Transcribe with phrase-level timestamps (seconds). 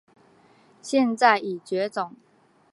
[0.81, 2.15] 现在已绝种。